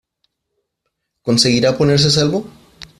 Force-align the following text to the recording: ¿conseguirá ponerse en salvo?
¿conseguirá 1.21 1.77
ponerse 1.77 2.07
en 2.07 2.11
salvo? 2.11 2.47